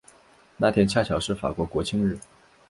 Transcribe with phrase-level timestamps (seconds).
[0.57, 2.17] 那天恰巧是法国国庆日。